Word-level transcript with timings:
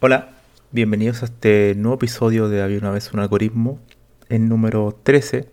Hola, 0.00 0.30
bienvenidos 0.70 1.22
a 1.22 1.24
este 1.24 1.74
nuevo 1.74 1.96
episodio 1.96 2.48
de 2.48 2.62
Había 2.62 2.78
una 2.78 2.92
vez 2.92 3.12
un 3.12 3.18
algoritmo, 3.18 3.80
el 4.28 4.48
número 4.48 4.96
13 5.02 5.48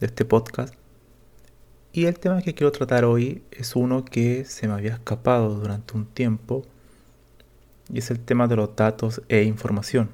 de 0.00 0.06
este 0.06 0.24
podcast. 0.24 0.74
Y 1.92 2.06
el 2.06 2.18
tema 2.18 2.42
que 2.42 2.52
quiero 2.52 2.72
tratar 2.72 3.04
hoy 3.04 3.44
es 3.52 3.76
uno 3.76 4.04
que 4.04 4.44
se 4.44 4.66
me 4.66 4.74
había 4.74 4.94
escapado 4.94 5.54
durante 5.54 5.96
un 5.96 6.04
tiempo 6.06 6.64
y 7.88 8.00
es 8.00 8.10
el 8.10 8.18
tema 8.18 8.48
de 8.48 8.56
los 8.56 8.74
datos 8.74 9.22
e 9.28 9.44
información. 9.44 10.10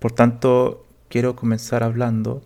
Por 0.00 0.10
tanto, 0.10 0.84
quiero 1.08 1.36
comenzar 1.36 1.84
hablando 1.84 2.42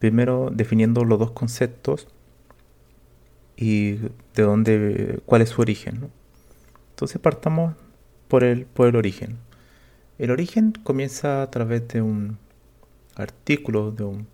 primero 0.00 0.50
definiendo 0.52 1.04
los 1.04 1.20
dos 1.20 1.30
conceptos 1.30 2.08
y 3.56 3.92
de 4.34 4.42
dónde, 4.42 5.20
cuál 5.26 5.42
es 5.42 5.50
su 5.50 5.60
origen. 5.60 6.00
¿no? 6.00 6.25
Entonces 6.96 7.20
partamos 7.20 7.74
por 8.26 8.42
el, 8.42 8.64
por 8.64 8.88
el 8.88 8.96
origen. 8.96 9.36
El 10.18 10.30
origen 10.30 10.72
comienza 10.82 11.42
a 11.42 11.50
través 11.50 11.86
de 11.88 12.00
un 12.00 12.38
artículo 13.16 13.90
de, 13.90 14.04
un, 14.04 14.26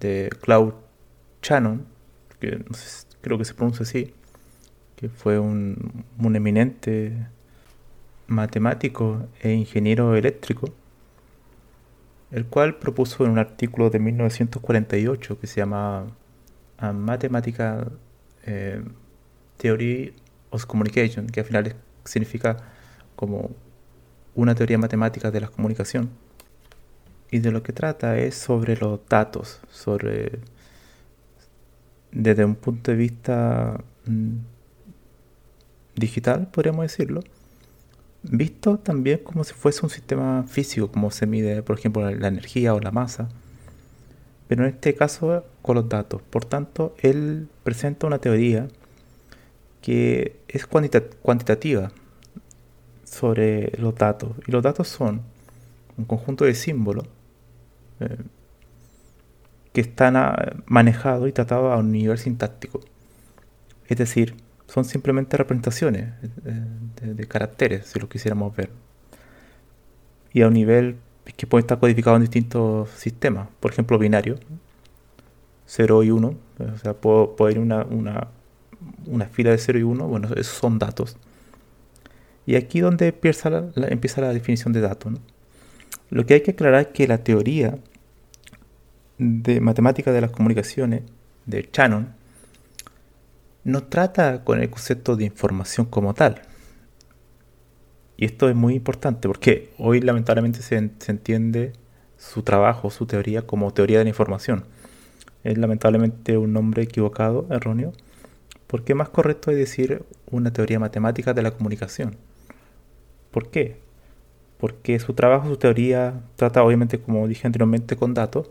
de 0.00 0.28
Claude 0.40 0.74
Shannon, 1.40 1.86
que 2.40 2.64
creo 3.20 3.38
que 3.38 3.44
se 3.44 3.54
pronuncia 3.54 3.84
así, 3.84 4.12
que 4.96 5.08
fue 5.08 5.38
un, 5.38 6.04
un 6.18 6.34
eminente 6.34 7.28
matemático 8.26 9.28
e 9.40 9.52
ingeniero 9.52 10.16
eléctrico, 10.16 10.74
el 12.32 12.44
cual 12.46 12.74
propuso 12.74 13.24
en 13.24 13.30
un 13.30 13.38
artículo 13.38 13.88
de 13.88 14.00
1948 14.00 15.38
que 15.38 15.46
se 15.46 15.60
llama 15.60 16.08
Mathematical 16.80 17.92
eh, 18.46 18.82
Theory 19.58 20.12
of 20.50 20.66
Communication, 20.66 21.26
que 21.26 21.40
al 21.40 21.46
final 21.46 21.74
significa 22.04 22.56
como 23.16 23.50
una 24.34 24.54
teoría 24.54 24.78
matemática 24.78 25.30
de 25.30 25.40
la 25.40 25.48
comunicación. 25.48 26.10
Y 27.30 27.40
de 27.40 27.50
lo 27.50 27.62
que 27.62 27.72
trata 27.72 28.18
es 28.18 28.34
sobre 28.36 28.76
los 28.76 29.00
datos, 29.08 29.60
sobre 29.70 30.38
desde 32.10 32.44
un 32.44 32.54
punto 32.54 32.90
de 32.90 32.96
vista 32.96 33.80
mm, 34.06 34.36
digital, 35.94 36.48
podríamos 36.50 36.84
decirlo, 36.84 37.22
visto 38.22 38.78
también 38.78 39.18
como 39.18 39.44
si 39.44 39.54
fuese 39.54 39.80
un 39.82 39.90
sistema 39.90 40.44
físico, 40.48 40.90
como 40.90 41.10
se 41.10 41.26
mide, 41.26 41.62
por 41.62 41.78
ejemplo, 41.78 42.10
la 42.10 42.28
energía 42.28 42.74
o 42.74 42.80
la 42.80 42.90
masa, 42.90 43.28
pero 44.46 44.64
en 44.64 44.70
este 44.70 44.94
caso 44.94 45.44
con 45.60 45.76
los 45.76 45.88
datos. 45.88 46.22
Por 46.22 46.44
tanto, 46.44 46.94
él 47.00 47.48
presenta 47.64 48.06
una 48.06 48.18
teoría 48.18 48.68
que 49.82 50.40
es 50.48 50.66
cuantitativa 50.66 51.92
sobre 53.04 53.72
los 53.78 53.94
datos. 53.94 54.32
Y 54.46 54.52
los 54.52 54.62
datos 54.62 54.88
son 54.88 55.22
un 55.96 56.04
conjunto 56.04 56.44
de 56.44 56.54
símbolos 56.54 57.06
eh, 58.00 58.16
que 59.72 59.80
están 59.80 60.16
ah, 60.16 60.56
manejados 60.66 61.28
y 61.28 61.32
tratados 61.32 61.72
a 61.72 61.76
un 61.78 61.92
nivel 61.92 62.18
sintáctico. 62.18 62.80
Es 63.86 63.98
decir, 63.98 64.34
son 64.66 64.84
simplemente 64.84 65.36
representaciones 65.36 66.12
eh, 66.44 66.64
de, 67.02 67.26
caracteres, 67.26 67.86
si 67.86 67.98
lo 67.98 68.08
quisiéramos 68.08 68.54
ver. 68.54 68.70
Y 70.32 70.42
a 70.42 70.48
un 70.48 70.54
nivel 70.54 70.96
que 71.36 71.46
puede 71.46 71.62
estar 71.62 71.78
codificado 71.78 72.16
en 72.16 72.22
distintos 72.22 72.90
sistemas. 72.90 73.48
Por 73.60 73.72
ejemplo, 73.72 73.98
binario, 73.98 74.36
0 75.66 76.02
y 76.02 76.10
1. 76.10 76.34
O 76.58 76.78
sea, 76.78 76.94
puedo, 76.94 77.34
puedo 77.36 77.50
ir 77.50 77.58
una, 77.58 77.84
una 77.84 78.28
una 79.06 79.26
fila 79.26 79.50
de 79.50 79.58
0 79.58 79.78
y 79.78 79.82
1, 79.82 80.06
bueno, 80.06 80.28
esos 80.36 80.58
son 80.58 80.78
datos. 80.78 81.16
Y 82.46 82.56
aquí 82.56 82.80
donde 82.80 83.08
empieza 83.08 83.50
la, 83.50 84.32
definición 84.32 84.72
de 84.72 84.80
datos. 84.80 85.14
Lo 86.10 86.24
que 86.24 86.34
hay 86.34 86.40
que 86.40 86.52
aclarar 86.52 86.80
es 86.80 86.86
que 86.88 87.06
la 87.06 87.18
teoría 87.18 87.78
de 89.18 89.60
matemática 89.60 90.12
de 90.12 90.20
las 90.20 90.30
comunicaciones 90.30 91.02
de 91.44 91.68
Shannon 91.72 92.14
no 93.64 93.82
trata 93.84 94.44
con 94.44 94.60
el 94.62 94.70
concepto 94.70 95.16
de 95.16 95.24
información 95.24 95.86
como 95.86 96.14
tal. 96.14 96.42
Y 98.16 98.24
esto 98.24 98.48
es 98.48 98.56
muy 98.56 98.74
importante 98.74 99.28
porque 99.28 99.70
hoy 99.76 100.00
lamentablemente 100.00 100.62
se 100.62 100.76
entiende 100.76 101.72
su 102.16 102.42
trabajo, 102.42 102.90
su 102.90 103.06
teoría 103.06 103.42
como 103.42 103.72
teoría 103.72 103.98
de 103.98 104.04
la 104.04 104.10
información. 104.10 104.64
Es 105.44 105.56
lamentablemente 105.56 106.36
un 106.36 106.52
nombre 106.52 106.82
equivocado, 106.82 107.46
erróneo, 107.50 107.92
porque 108.68 108.94
más 108.94 109.08
correcto 109.08 109.50
es 109.50 109.56
decir 109.56 110.04
una 110.30 110.52
teoría 110.52 110.78
matemática 110.78 111.34
de 111.34 111.42
la 111.42 111.50
comunicación. 111.50 112.16
¿Por 113.32 113.50
qué? 113.50 113.78
Porque 114.58 114.98
su 115.00 115.14
trabajo, 115.14 115.48
su 115.48 115.56
teoría, 115.56 116.20
trata 116.36 116.62
obviamente, 116.62 117.00
como 117.00 117.26
dije 117.26 117.46
anteriormente, 117.46 117.96
con 117.96 118.14
datos, 118.14 118.50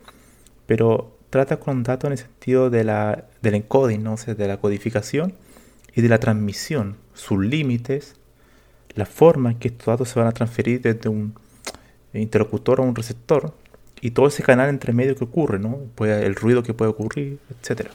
pero 0.66 1.16
trata 1.30 1.60
con 1.60 1.84
datos 1.84 2.08
en 2.08 2.12
el 2.14 2.18
sentido 2.18 2.70
de 2.70 2.84
la, 2.84 3.26
del 3.42 3.56
encoding, 3.56 4.04
¿no? 4.04 4.16
de 4.16 4.48
la 4.48 4.58
codificación 4.58 5.34
y 5.96 6.02
de 6.02 6.10
la 6.10 6.20
transmisión, 6.20 6.98
sus 7.14 7.40
límites, 7.40 8.16
la 8.96 9.06
forma 9.06 9.52
en 9.52 9.60
que 9.60 9.68
estos 9.68 9.86
datos 9.86 10.10
se 10.10 10.20
van 10.20 10.28
a 10.28 10.32
transferir 10.32 10.82
desde 10.82 11.10
un 11.10 11.36
interlocutor 12.14 12.80
a 12.80 12.84
un 12.84 12.96
receptor 12.96 13.54
y 14.02 14.12
todo 14.12 14.28
ese 14.28 14.42
canal 14.42 14.70
entre 14.70 14.94
medio 14.94 15.16
que 15.16 15.26
ocurre, 15.26 15.60
¿no? 15.60 15.80
el 16.00 16.36
ruido 16.36 16.64
que 16.64 16.74
puede 16.74 16.90
ocurrir, 16.90 17.40
etcétera. 17.52 17.92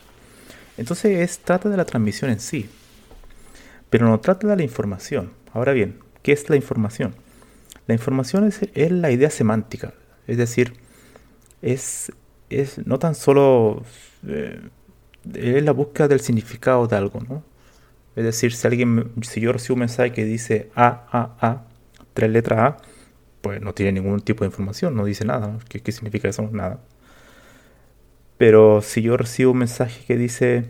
Entonces 0.82 1.20
es, 1.20 1.38
trata 1.38 1.68
de 1.68 1.76
la 1.76 1.84
transmisión 1.84 2.28
en 2.32 2.40
sí, 2.40 2.68
pero 3.88 4.08
no 4.08 4.18
trata 4.18 4.48
de 4.48 4.56
la 4.56 4.64
información. 4.64 5.30
Ahora 5.52 5.72
bien, 5.72 6.00
¿qué 6.24 6.32
es 6.32 6.50
la 6.50 6.56
información? 6.56 7.14
La 7.86 7.94
información 7.94 8.48
es, 8.48 8.90
la 8.90 9.12
idea 9.12 9.30
semántica, 9.30 9.94
es 10.26 10.38
decir, 10.38 10.72
es, 11.62 12.10
es 12.50 12.84
no 12.84 12.98
tan 12.98 13.14
solo 13.14 13.84
eh, 14.26 14.60
es 15.32 15.62
la 15.62 15.70
búsqueda 15.70 16.08
del 16.08 16.18
significado 16.18 16.88
de 16.88 16.96
algo, 16.96 17.20
¿no? 17.28 17.44
Es 18.16 18.24
decir, 18.24 18.52
si 18.52 18.66
alguien, 18.66 19.12
si 19.22 19.40
yo 19.40 19.52
recibo 19.52 19.74
un 19.74 19.80
mensaje 19.80 20.12
que 20.12 20.24
dice 20.24 20.72
A, 20.74 21.06
A, 21.12 21.36
A, 21.46 21.64
tres 22.12 22.28
letras 22.28 22.58
A, 22.58 22.76
pues 23.40 23.60
no 23.62 23.72
tiene 23.72 23.92
ningún 23.92 24.20
tipo 24.20 24.42
de 24.42 24.48
información, 24.48 24.96
no 24.96 25.04
dice 25.04 25.24
nada. 25.24 25.60
¿Qué, 25.68 25.78
qué 25.78 25.92
significa 25.92 26.28
eso? 26.28 26.42
Nada. 26.50 26.80
Pero 28.42 28.82
si 28.82 29.02
yo 29.02 29.16
recibo 29.16 29.52
un 29.52 29.58
mensaje 29.58 30.04
que 30.04 30.16
dice 30.16 30.64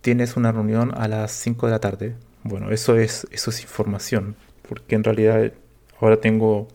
tienes 0.00 0.38
una 0.38 0.52
reunión 0.52 0.90
a 0.96 1.06
las 1.06 1.32
5 1.32 1.66
de 1.66 1.72
la 1.72 1.80
tarde. 1.80 2.14
Bueno, 2.44 2.70
eso 2.70 2.96
es, 2.96 3.26
eso 3.30 3.50
es 3.50 3.60
información, 3.60 4.34
porque 4.66 4.94
en 4.94 5.04
realidad 5.04 5.52
ahora 6.00 6.22
tengo, 6.22 6.66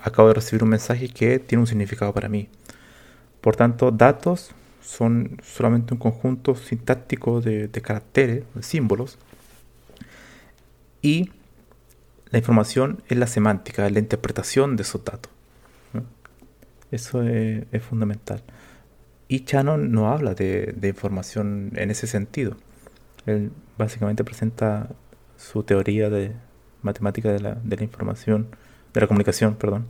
acabo 0.00 0.28
de 0.28 0.34
recibir 0.34 0.62
un 0.62 0.68
mensaje 0.68 1.08
que 1.08 1.40
tiene 1.40 1.62
un 1.62 1.66
significado 1.66 2.14
para 2.14 2.28
mí. 2.28 2.48
Por 3.40 3.56
tanto, 3.56 3.90
datos 3.90 4.52
son 4.80 5.40
solamente 5.42 5.92
un 5.92 5.98
conjunto 5.98 6.54
sintáctico 6.54 7.40
de, 7.40 7.68
caracteres, 7.82 8.44
de 8.54 8.62
símbolos, 8.62 9.18
y 11.02 11.32
la 12.30 12.38
información 12.38 13.02
es 13.08 13.18
la 13.18 13.26
semántica, 13.26 13.90
la 13.90 13.98
interpretación 13.98 14.76
de 14.76 14.84
esos 14.84 15.04
datos. 15.04 15.32
Eso 16.90 17.22
es, 17.22 17.82
fundamental. 17.82 18.42
Y 19.30 19.44
Shannon 19.46 19.92
no 19.92 20.10
habla 20.10 20.34
de, 20.34 20.74
información 20.82 21.70
en 21.76 21.92
ese 21.92 22.08
sentido. 22.08 22.56
Él 23.26 23.52
básicamente 23.78 24.24
presenta 24.24 24.88
su 25.36 25.62
teoría 25.62 26.10
de 26.10 26.32
matemática 26.82 27.30
de 27.30 27.38
la, 27.38 27.56
información, 27.80 28.48
de 28.92 29.00
la 29.00 29.06
comunicación, 29.06 29.54
perdón, 29.54 29.86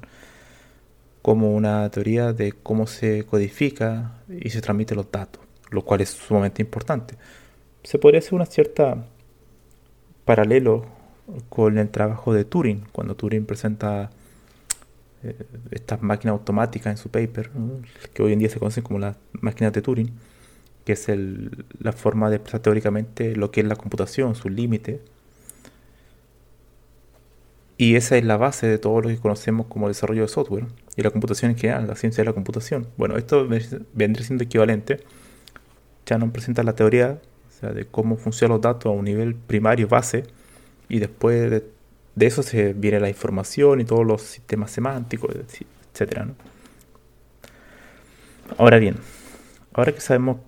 como 1.22 1.54
una 1.54 1.88
teoría 1.88 2.34
de 2.34 2.52
cómo 2.52 2.86
se 2.86 3.24
codifica 3.24 4.18
y 4.28 4.50
se 4.50 4.60
transmiten 4.60 4.98
los 4.98 5.10
datos, 5.10 5.42
lo 5.70 5.86
cual 5.86 6.02
es 6.02 6.10
sumamente 6.10 6.60
importante. 6.60 7.14
Se 7.82 7.98
podría 7.98 8.18
hacer 8.18 8.34
una 8.34 8.44
cierta 8.44 9.06
paralelo 10.26 10.84
con 11.48 11.78
el 11.78 11.88
trabajo 11.88 12.34
de 12.34 12.44
Turing, 12.44 12.84
cuando 12.92 13.16
Turing 13.16 13.46
presenta 13.46 14.10
eh, 15.22 15.36
estas 15.70 16.02
máquinas 16.02 16.32
automáticas 16.32 16.90
en 16.90 16.96
su 16.96 17.10
paper, 17.10 17.50
que 18.14 18.22
hoy 18.22 18.32
en 18.32 18.38
día 18.38 18.48
se 18.48 18.58
conocen 18.58 18.82
como 18.82 18.98
las 18.98 19.16
máquinas 19.32 19.72
de 19.72 19.82
Turing, 19.82 20.10
que 20.84 20.92
es 20.92 21.06
la 21.78 21.92
forma 21.92 22.30
de 22.30 22.36
expresar 22.36 22.60
teóricamente 22.60 23.36
lo 23.36 23.50
que 23.50 23.60
es 23.60 23.66
la 23.66 23.76
computación, 23.76 24.34
sus 24.34 24.50
límites. 24.50 25.00
Y 27.76 27.96
esa 27.96 28.16
es 28.16 28.24
la 28.24 28.36
base 28.36 28.66
de 28.66 28.78
todo 28.78 29.00
lo 29.00 29.08
que 29.08 29.16
conocemos 29.18 29.66
como 29.66 29.88
desarrollo 29.88 30.22
de 30.22 30.28
software 30.28 30.66
y 30.96 31.02
la 31.02 31.10
computación 31.10 31.52
en 31.52 31.56
general, 31.56 31.86
la 31.86 31.96
ciencia 31.96 32.22
de 32.22 32.26
la 32.26 32.34
computación. 32.34 32.86
Bueno, 32.98 33.16
esto 33.16 33.48
vendría 33.94 34.24
siendo 34.26 34.44
equivalente. 34.44 35.00
Ya 36.04 36.18
nos 36.18 36.30
presenta 36.30 36.62
la 36.62 36.74
teoría 36.74 37.20
de 37.62 37.86
cómo 37.86 38.16
funcionan 38.16 38.56
los 38.56 38.62
datos 38.62 38.86
a 38.86 38.90
un 38.90 39.04
nivel 39.04 39.34
primario, 39.34 39.88
base, 39.88 40.24
y 40.88 40.98
después 40.98 41.50
de 41.50 41.64
de 42.14 42.26
eso 42.26 42.42
se 42.42 42.72
viene 42.72 43.00
la 43.00 43.08
información 43.08 43.80
y 43.80 43.84
todos 43.84 44.06
los 44.06 44.22
sistemas 44.22 44.70
semánticos, 44.70 45.34
etc. 45.34 46.22
Ahora 48.58 48.78
bien, 48.78 48.96
ahora 49.72 49.92
que 49.92 50.00
sabemos 50.00 50.38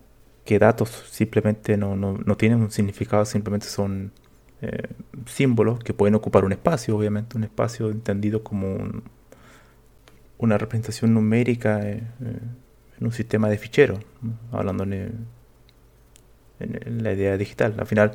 que 0.45 0.59
datos 0.59 0.91
simplemente 1.11 1.77
no, 1.77 2.37
tienen 2.37 2.61
un 2.61 2.71
significado, 2.71 3.25
simplemente 3.25 3.67
son 3.67 4.13
eh, 4.61 4.89
símbolos 5.27 5.81
que 5.81 5.95
pueden 5.95 6.15
ocupar 6.15 6.45
un 6.45 6.53
espacio, 6.53 6.97
obviamente, 6.97 7.37
un 7.37 7.45
espacio 7.45 7.91
entendido 7.91 8.43
como 8.43 9.03
una 10.39 10.59
representación 10.59 11.15
numérica 11.15 11.81
eh, 11.89 12.03
eh, 12.25 12.39
en 12.99 13.07
un 13.07 13.13
sistema 13.13 13.49
de 13.49 13.59
ficheros, 13.59 14.01
hablando 14.51 14.83
en, 14.83 15.27
en 16.59 17.03
la 17.03 17.13
idea 17.13 17.37
digital. 17.37 17.75
Al 17.79 17.87
final, 17.87 18.13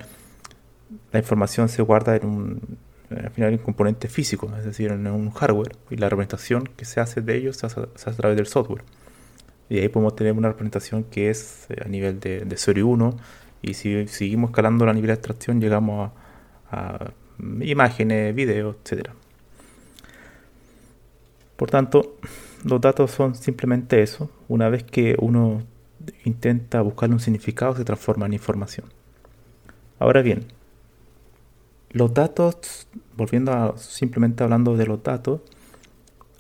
la 1.12 1.20
información 1.20 1.70
se 1.70 1.82
guarda 1.82 2.18
en 2.18 2.26
un 2.26 2.78
al 3.10 3.32
final 3.32 3.54
un 3.54 3.58
componente 3.60 4.10
físico, 4.10 4.52
es 4.58 4.66
decir, 4.66 4.92
en 4.92 5.08
un 5.08 5.32
hardware, 5.32 5.76
y 5.90 5.96
la 5.98 6.10
representación 6.10 6.70
que 6.76 6.86
se 6.86 7.00
hace 7.00 7.22
de 7.22 7.38
ellos 7.38 7.58
se 7.58 7.68
hace, 7.68 7.82
a 7.82 8.12
través 8.14 8.38
del 8.38 8.48
software. 8.48 8.84
Y 9.70 9.80
ahí 9.80 9.90
podemos 9.90 10.16
tener 10.16 10.34
una 10.34 10.50
representación 10.50 11.04
que 11.04 11.30
es 11.30 11.68
eh, 11.70 11.82
a 11.84 11.88
nivel 11.88 12.20
de, 12.20 12.42
de 12.42 12.58
0 12.58 12.80
y 12.80 12.84
1, 12.84 13.18
y 13.62 13.74
si 13.74 14.08
seguimos 14.08 14.52
escalando 14.52 14.88
a 14.88 14.94
nivel 14.94 15.08
de 15.08 15.14
abstracción 15.14 15.60
llegamos 15.60 16.12
a, 16.72 17.12
imágenes, 17.62 18.34
videos, 18.34 18.76
etc. 18.84 19.10
Por 21.56 21.70
tanto, 21.70 22.18
los 22.64 22.82
datos 22.82 23.12
son 23.12 23.36
simplemente 23.36 24.02
eso. 24.02 24.30
Una 24.48 24.70
vez 24.70 24.84
que 24.84 25.16
uno 25.20 25.64
intenta 26.24 26.82
buscarle 26.82 27.16
un 27.16 27.20
significado, 27.20 27.76
se 27.76 27.84
transforma 27.84 28.26
en 28.26 28.34
información. 28.34 28.88
Ahora 30.00 30.22
bien, 30.22 30.46
los 31.98 32.14
datos, 32.14 32.88
volviendo 33.16 33.52
a 33.52 33.78
simplemente 33.78 34.44
hablando 34.44 34.78
de 34.78 34.86
los 34.86 35.04
datos, 35.04 35.42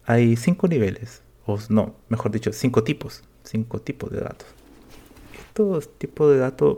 hay 0.05 0.35
cinco 0.37 0.67
niveles, 0.67 1.21
o 1.45 1.57
no, 1.69 1.95
mejor 2.09 2.31
dicho, 2.31 2.53
cinco 2.53 2.83
tipos, 2.83 3.23
cinco 3.43 3.79
tipos 3.81 4.11
de 4.11 4.21
datos. 4.21 4.47
Estos 5.47 5.97
tipos 5.97 6.31
de 6.31 6.37
datos 6.39 6.77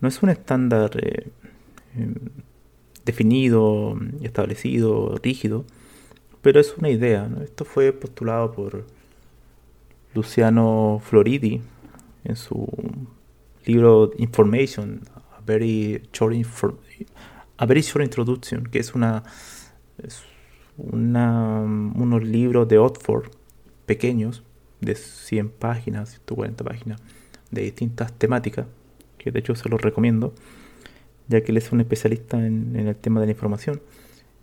no 0.00 0.08
es 0.08 0.22
un 0.22 0.30
estándar 0.30 0.90
eh, 1.02 1.30
em, 1.96 2.14
definido, 3.04 3.98
establecido, 4.22 5.18
rígido, 5.22 5.64
pero 6.40 6.60
es 6.60 6.76
una 6.76 6.90
idea. 6.90 7.30
Esto 7.42 7.64
fue 7.64 7.92
postulado 7.92 8.52
por 8.52 8.84
Luciano 10.14 11.00
Floridi 11.04 11.62
en 12.24 12.36
su 12.36 12.68
libro 13.64 14.10
Information, 14.18 15.02
a 15.36 15.40
very 15.44 16.02
short, 16.12 16.34
a 17.56 17.66
Short 17.66 18.04
Introduction, 18.04 18.64
que 18.64 18.78
es 18.78 18.94
una, 18.94 19.22
unos 20.76 22.22
libros 22.22 22.68
de 22.68 22.78
Oxford 22.78 23.30
pequeños, 23.86 24.42
de 24.80 24.94
100 24.94 25.50
páginas, 25.50 26.10
140 26.10 26.64
páginas, 26.64 27.00
de 27.50 27.62
distintas 27.62 28.12
temáticas, 28.12 28.66
que 29.18 29.30
de 29.30 29.38
hecho 29.38 29.54
se 29.54 29.68
los 29.68 29.80
recomiendo, 29.80 30.34
ya 31.28 31.42
que 31.42 31.52
él 31.52 31.58
es 31.58 31.70
un 31.72 31.80
especialista 31.80 32.44
en, 32.44 32.74
el 32.76 32.96
tema 32.96 33.20
de 33.20 33.26
la 33.26 33.32
información. 33.32 33.80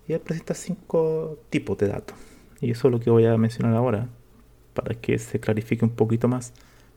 Y 0.07 0.13
él 0.13 0.21
presenta 0.21 0.53
cinco 0.53 1.39
tipos 1.49 1.77
de 1.77 1.87
datos. 1.87 2.15
Y 2.61 2.71
eso 2.71 2.87
es 2.87 2.91
lo 2.91 2.99
que 2.99 3.09
voy 3.09 3.25
a 3.25 3.37
mencionar 3.37 3.75
ahora, 3.75 4.07
para 4.73 4.95
que 4.95 5.17
se 5.19 5.39
clarifique 5.39 5.83
un 5.83 5.91
poquito 5.91 6.27
más 6.27 6.53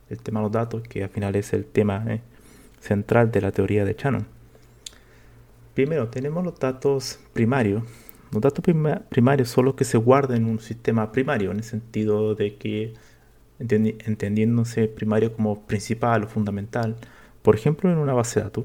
el 0.08 0.18
tema 0.18 0.40
de 0.40 0.44
los 0.44 0.52
datos, 0.52 0.82
que 0.82 1.02
al 1.02 1.10
final 1.10 1.34
es 1.36 1.52
el 1.52 1.64
tema 1.64 2.04
eh, 2.08 2.20
central 2.80 3.30
de 3.32 3.40
la 3.40 3.52
teoría 3.52 3.84
de 3.84 3.94
Shannon. 3.94 4.26
Primero, 5.74 6.08
tenemos 6.08 6.44
los 6.44 6.58
datos 6.58 7.18
primarios. 7.32 7.82
Los 8.30 8.42
datos 8.42 8.64
primarios 9.08 9.48
son 9.48 9.66
los 9.66 9.74
que 9.74 9.84
se 9.84 9.98
guardan 9.98 10.38
en 10.38 10.44
un 10.46 10.58
sistema 10.58 11.12
primario, 11.12 11.50
en 11.50 11.58
el 11.58 11.64
sentido 11.64 12.34
de 12.34 12.56
que, 12.56 12.94
entendiéndose 13.58 14.88
primario 14.88 15.34
como 15.34 15.66
principal 15.66 16.24
o 16.24 16.28
fundamental, 16.28 16.96
por 17.42 17.54
ejemplo, 17.54 17.90
en 17.90 17.98
una 17.98 18.12
base 18.14 18.40
de 18.40 18.44
datos. 18.44 18.64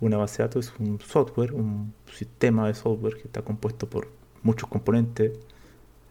Una 0.00 0.16
base 0.16 0.38
de 0.42 0.48
datos 0.48 0.66
es 0.66 0.80
un 0.80 1.00
software, 1.00 1.52
un 1.54 1.94
sistema 2.12 2.66
de 2.66 2.74
software 2.74 3.14
que 3.14 3.22
está 3.22 3.42
compuesto 3.42 3.88
por 3.88 4.08
muchos 4.42 4.68
componentes, 4.68 5.32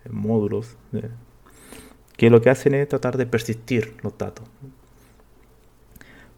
módulos, 0.10 0.78
eh, 0.94 1.10
que 2.16 2.30
lo 2.30 2.42
que 2.42 2.50
hacen 2.50 2.74
es 2.74 2.88
tratar 2.88 3.18
de 3.18 3.26
persistir 3.26 3.96
los 4.02 4.18
datos. 4.18 4.46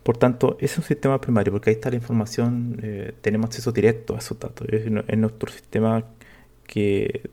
Por 0.04 0.18
tanto, 0.18 0.58
es 0.60 0.78
un 0.78 0.84
sistema 0.84 1.20
primario, 1.20 1.54
porque 1.54 1.70
ahí 1.70 1.76
está 1.76 1.90
la 1.90 1.96
información, 1.96 2.78
eh, 2.84 3.14
tenemos 3.22 3.48
acceso 3.48 3.72
directo 3.72 4.16
a 4.16 4.20
esos 4.20 4.38
datos. 4.38 4.68
Es, 4.70 4.92
nuestro 4.92 5.50
sistema 5.50 6.04
que 6.68 7.30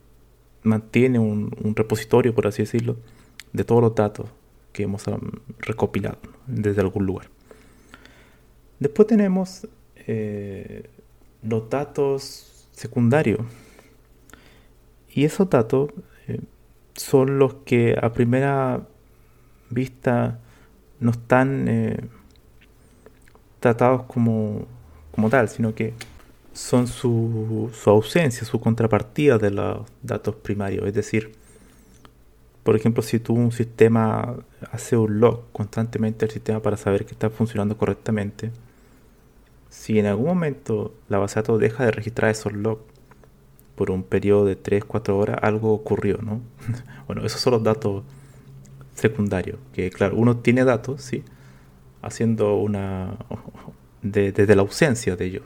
mantiene 0.62 1.18
un, 1.18 1.50
repositorio, 1.74 2.32
por 2.32 2.46
así 2.46 2.62
decirlo, 2.62 2.96
de 3.52 3.64
todos 3.64 3.82
los 3.82 3.94
datos 3.94 4.28
que 4.72 4.84
hemos 4.84 5.04
recopilado 5.58 6.18
desde 6.46 6.80
algún 6.80 7.06
lugar. 7.06 7.26
Después 8.78 9.08
tenemos 9.08 9.66
eh, 10.06 10.88
los 11.42 11.68
datos 11.68 12.68
secundarios. 12.70 13.40
Y 15.12 15.24
esos 15.24 15.50
datos 15.50 15.90
eh, 16.28 16.38
son 16.94 17.40
los 17.40 17.54
que 17.64 17.96
a 18.00 18.12
primera 18.12 18.86
vista 19.70 20.38
no 21.00 21.10
están 21.10 21.66
tratados 23.60 24.04
como, 24.04 24.66
como 25.12 25.30
tal, 25.30 25.48
sino 25.48 25.74
que 25.74 25.94
son 26.52 26.86
su, 26.88 27.70
su 27.72 27.90
ausencia, 27.90 28.44
su 28.44 28.60
contrapartida 28.60 29.38
de 29.38 29.50
los 29.50 29.86
datos 30.02 30.34
primarios. 30.34 30.86
Es 30.86 30.94
decir, 30.94 31.32
por 32.64 32.76
ejemplo, 32.76 33.02
si 33.02 33.18
tú 33.18 33.34
un 33.34 33.52
sistema 33.52 34.34
hace 34.72 34.96
un 34.96 35.20
log 35.20 35.44
constantemente 35.52 36.24
al 36.24 36.30
sistema 36.30 36.60
para 36.60 36.76
saber 36.76 37.06
que 37.06 37.12
está 37.12 37.30
funcionando 37.30 37.76
correctamente, 37.76 38.50
si 39.68 39.98
en 39.98 40.06
algún 40.06 40.26
momento 40.26 40.94
la 41.08 41.18
base 41.18 41.36
de 41.36 41.42
datos 41.42 41.60
deja 41.60 41.84
de 41.84 41.92
registrar 41.92 42.30
esos 42.30 42.52
logs 42.52 42.82
por 43.76 43.90
un 43.90 44.02
periodo 44.02 44.44
de 44.44 44.60
3-4 44.60 45.10
horas, 45.10 45.38
algo 45.42 45.72
ocurrió, 45.72 46.18
¿no? 46.22 46.40
bueno, 47.06 47.24
esos 47.24 47.40
son 47.40 47.54
los 47.54 47.62
datos 47.62 48.02
secundarios, 48.94 49.58
que 49.72 49.90
claro, 49.90 50.16
uno 50.16 50.36
tiene 50.38 50.64
datos, 50.64 51.00
sí, 51.02 51.24
haciendo 52.02 52.56
una... 52.56 53.16
desde 54.02 54.54
la 54.56 54.62
ausencia 54.62 55.16
de 55.16 55.26
ellos. 55.26 55.42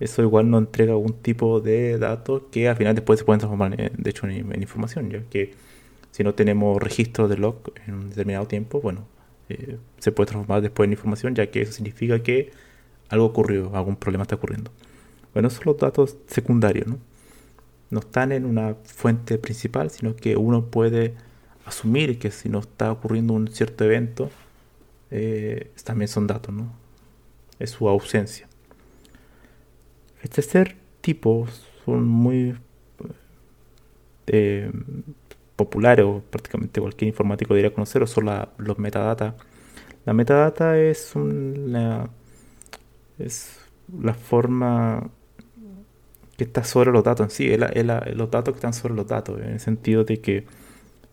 Eso 0.00 0.22
igual 0.22 0.50
no 0.50 0.58
entrega 0.58 0.96
un 0.96 1.12
tipo 1.12 1.60
de 1.60 1.96
datos 1.98 2.42
que 2.50 2.68
al 2.68 2.76
final 2.76 2.94
después 2.94 3.20
se 3.20 3.24
pueden 3.24 3.38
transformar, 3.38 3.76
de 3.76 4.10
hecho, 4.10 4.26
en, 4.26 4.60
información, 4.60 5.10
ya 5.10 5.22
que 5.30 5.54
si 6.10 6.24
no 6.24 6.34
tenemos 6.34 6.82
registro 6.82 7.28
de 7.28 7.36
log 7.36 7.56
en 7.86 7.94
un 7.94 8.08
determinado 8.10 8.46
tiempo, 8.46 8.80
bueno, 8.80 9.06
eh, 9.48 9.78
se 9.98 10.10
puede 10.10 10.26
transformar 10.26 10.60
después 10.60 10.86
en 10.88 10.92
información, 10.92 11.34
ya 11.36 11.46
que 11.50 11.62
eso 11.62 11.72
significa 11.72 12.20
que 12.20 12.50
algo 13.10 13.26
ocurrió, 13.26 13.76
algún 13.76 13.94
problema 13.96 14.22
está 14.22 14.34
ocurriendo. 14.34 14.72
Bueno, 15.32 15.48
esos 15.48 15.62
son 15.62 15.72
los 15.72 15.80
datos 15.80 16.16
secundarios, 16.26 16.88
¿no? 16.88 16.98
No 17.90 18.00
están 18.00 18.32
en 18.32 18.44
una 18.44 18.74
fuente 18.84 19.38
principal, 19.38 19.90
sino 19.90 20.16
que 20.16 20.36
uno 20.36 20.64
puede 20.66 21.14
asumir 21.64 22.18
que 22.18 22.30
si 22.30 22.48
no 22.48 22.58
está 22.58 22.90
ocurriendo 22.90 23.34
un 23.34 23.48
cierto 23.48 23.84
evento, 23.84 24.30
eh, 25.14 25.70
también 25.84 26.08
son 26.08 26.26
datos, 26.26 26.54
¿no? 26.54 26.72
Es 27.58 27.70
su 27.70 27.86
ausencia. 27.86 28.48
Este 30.22 30.36
tercer 30.36 30.76
tipo 31.02 31.46
son 31.84 32.08
muy 32.08 32.54
eh, 34.26 34.72
populares, 35.56 36.06
o 36.06 36.22
prácticamente 36.30 36.80
cualquier 36.80 37.08
informático 37.08 37.52
debería 37.54 37.74
conocer, 37.74 38.02
o 38.02 38.06
son 38.06 38.30
los 38.56 38.78
metadata. 38.78 39.36
La 40.06 40.14
metadata 40.14 40.78
es 40.78 41.14
una 41.14 42.08
es 43.18 43.58
la 44.00 44.14
forma 44.14 45.10
que 46.38 46.44
está 46.44 46.64
sobre 46.64 46.90
los 46.90 47.04
datos 47.04 47.24
en 47.26 47.30
sí, 47.30 47.52
es, 47.52 47.86
los 48.16 48.30
datos 48.30 48.54
que 48.54 48.58
están 48.58 48.72
sobre 48.72 48.94
los 48.94 49.06
datos, 49.06 49.40
en 49.40 49.50
el 49.50 49.60
sentido 49.60 50.04
de 50.04 50.20
que 50.22 50.46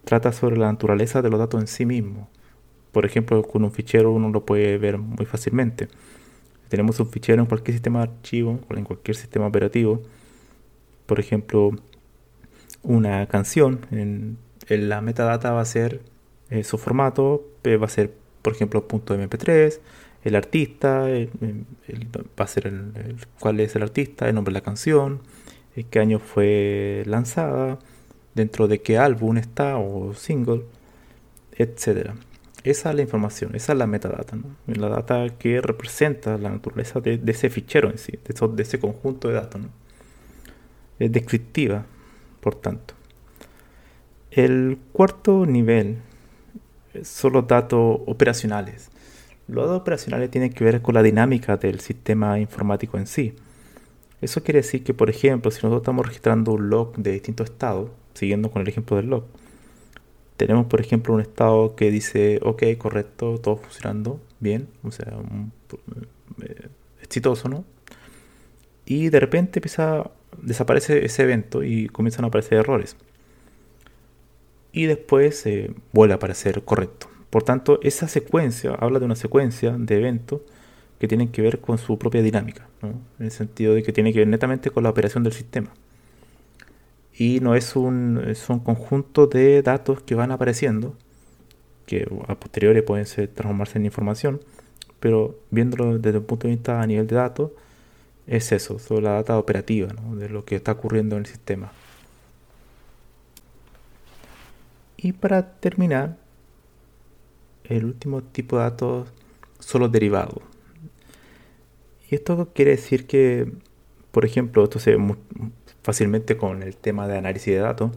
trata 0.06 0.32
sobre 0.32 0.58
la 0.58 0.72
naturaleza 0.72 1.22
de 1.22 1.30
los 1.30 1.40
datos 1.40 1.60
en 1.60 1.68
sí 1.68 1.86
mismos. 1.86 2.30
Por 2.92 3.06
ejemplo, 3.06 3.44
con 3.44 3.64
un 3.64 3.72
fichero 3.72 4.12
uno 4.12 4.30
lo 4.30 4.46
puede 4.46 4.78
ver 4.78 4.98
muy 4.98 5.26
fácilmente. 5.26 5.88
Tenemos 6.70 7.00
un 7.00 7.10
fichero 7.10 7.42
en 7.42 7.48
cualquier 7.48 7.76
sistema 7.76 8.00
de 8.00 8.12
archivo, 8.12 8.60
en 8.70 8.84
cualquier 8.84 9.16
sistema 9.16 9.48
operativo. 9.48 10.02
Por 11.06 11.20
ejemplo, 11.20 11.72
una 12.84 13.26
canción, 13.28 13.86
en, 13.92 14.38
la 14.70 15.02
metadata 15.02 15.52
va 15.52 15.62
a 15.62 15.66
ser 15.66 16.02
eh, 16.50 16.64
su 16.64 16.78
formato, 16.78 17.44
eh, 17.64 17.78
va 17.78 17.88
a 17.88 17.90
ser, 17.90 18.14
por 18.42 18.54
ejemplo, 18.54 18.88
.mp3, 18.88 19.80
el 20.24 20.36
artista, 20.36 21.08
va 21.08 22.44
a 22.44 22.48
ser 22.48 22.68
el, 22.68 23.18
cuál 23.40 23.60
es 23.60 23.76
el 23.76 23.84
artista, 23.84 24.30
el 24.30 24.36
nombre 24.36 24.54
de 24.54 24.60
la 24.60 24.64
canción, 24.64 25.22
eh, 25.76 25.86
qué 25.90 26.00
año 26.00 26.20
fue 26.20 27.04
lanzada, 27.08 27.80
dentro 28.36 28.68
de 28.68 28.82
qué 28.82 28.98
álbum 28.98 29.38
está 29.38 29.78
o 29.78 30.14
single, 30.14 30.64
etcétera. 31.58 32.16
Esa 32.64 32.90
es 32.90 32.96
la 32.96 33.02
información, 33.02 33.56
esa 33.56 33.72
es 33.72 33.78
la 33.80 33.88
metadata, 33.88 34.38
la 34.68 34.90
data 34.90 35.30
que 35.38 35.62
representa 35.62 36.38
la 36.38 36.50
naturaleza 36.50 37.00
de, 37.00 37.22
ese 37.26 37.50
fichero 37.50 37.90
en 37.90 37.98
sí, 37.98 38.12
de, 38.12 38.48
de, 38.48 38.64
ese 38.64 38.80
conjunto 38.80 39.30
de 39.30 39.36
datos. 39.36 39.62
Es 41.00 41.12
descriptiva, 41.12 41.86
por 42.42 42.56
tanto. 42.56 42.96
El 44.32 44.78
cuarto 44.92 45.46
nivel 45.46 46.00
son 47.04 47.34
los 47.34 47.48
datos 47.48 48.02
operacionales. 48.06 48.90
Los 49.48 49.66
datos 49.66 49.82
operacionales 49.82 50.30
tienen 50.30 50.52
que 50.52 50.64
ver 50.64 50.82
con 50.82 50.96
la 50.96 51.02
dinámica 51.02 51.56
del 51.56 51.80
sistema 51.80 52.40
informático 52.40 52.98
en 52.98 53.08
sí. 53.08 53.36
Eso 54.22 54.44
quiere 54.44 54.60
decir 54.60 54.84
que, 54.84 54.94
por 54.94 55.10
ejemplo, 55.10 55.50
si 55.50 55.58
nosotros 55.58 55.82
estamos 55.82 56.06
registrando 56.06 56.52
un 56.52 56.70
log 56.70 56.96
de 56.98 57.14
distintos 57.14 57.50
estados, 57.50 57.90
siguiendo 58.14 58.52
con 58.52 58.62
el 58.62 58.68
ejemplo 58.68 58.98
del 58.98 59.08
log, 59.08 59.24
tenemos, 60.40 60.68
por 60.68 60.80
ejemplo, 60.80 61.14
un 61.14 61.20
estado 61.20 61.76
que 61.76 61.92
dice, 61.92 62.40
ok, 62.42 62.64
correcto, 62.78 63.40
todo 63.40 63.58
funcionando 63.58 64.22
bien, 64.40 64.70
o 64.84 64.92
sea, 64.92 65.14
eh, 66.42 66.70
exitoso, 67.02 67.50
¿no? 67.50 67.66
Y 68.86 69.10
de 69.10 69.20
repente 69.20 69.60
empieza, 69.60 70.10
desaparece 70.42 71.04
ese 71.04 71.24
evento 71.24 71.62
y 71.62 71.90
comienzan 71.90 72.24
a 72.24 72.30
aparecer 72.30 72.58
errores. 72.58 72.96
Y 74.72 74.86
después 74.86 75.46
eh, 75.46 75.74
vuelve 75.92 76.14
a 76.14 76.16
aparecer 76.16 76.64
correcto. 76.64 77.10
Por 77.30 77.44
tanto, 77.44 77.82
esa 77.84 78.08
secuencia 78.08 78.76
habla 78.76 79.00
de 79.00 79.06
una 79.06 79.18
secuencia 79.18 79.76
de 79.78 79.98
eventos 79.98 80.40
que 81.00 81.10
tienen 81.10 81.28
que 81.34 81.42
ver 81.42 81.60
con 81.60 81.78
su 81.78 82.00
propia 82.00 82.22
dinámica, 82.22 82.70
en 82.82 83.26
el 83.26 83.32
sentido 83.32 83.74
de 83.74 83.84
que 83.84 83.92
tiene 83.92 84.14
que 84.14 84.20
ver 84.20 84.28
netamente 84.30 84.70
con 84.70 84.84
la 84.84 84.90
operación 84.90 85.26
del 85.26 85.34
sistema. 85.34 85.74
Y 87.20 87.42
no 87.42 87.54
es 87.54 87.76
un, 87.76 88.24
es 88.26 88.50
un 88.50 88.60
conjunto 88.60 89.28
de 89.28 89.62
datos 89.62 90.02
que 90.02 90.16
van 90.16 90.32
apareciendo, 90.32 90.96
que 91.86 92.08
a 92.30 92.36
posteriori 92.36 92.82
pueden 92.82 93.06
transformarse 93.06 93.78
en 93.78 93.84
información, 93.84 94.40
pero 95.02 95.38
viéndolo 95.52 96.00
desde 96.00 96.20
un 96.20 96.24
punto 96.24 96.48
de 96.48 96.54
vista 96.54 96.82
a 96.82 96.88
nivel 96.88 97.08
de 97.08 97.18
datos, 97.18 97.52
es 98.26 98.54
eso, 98.54 98.80
sobre 98.80 99.02
la 99.02 99.12
data 99.16 99.38
operativa, 99.38 99.90
de 100.14 100.30
lo 100.30 100.46
que 100.46 100.56
está 100.56 100.72
ocurriendo 100.72 101.18
en 101.18 101.24
el 101.24 101.26
sistema. 101.26 101.74
Y 104.96 105.12
para 105.12 105.60
terminar, 105.60 106.16
el 107.66 107.84
último 107.84 108.24
tipo 108.24 108.56
de 108.56 108.64
datos 108.64 109.10
son 109.60 109.82
los 109.82 109.92
derivados. 109.92 110.42
Y 112.10 112.16
esto 112.16 112.48
quiere 112.54 112.72
decir 112.72 113.08
que, 113.08 113.52
por 114.12 114.26
ejemplo, 114.26 114.64
esto 114.64 114.80
se 114.80 114.96
ve 114.96 115.16
fácilmente 115.84 116.38
con 116.38 116.64
el 116.64 116.76
tema 116.76 117.08
de 117.08 117.18
análisis 117.18 117.54
de 117.54 117.60
datos, 117.60 117.92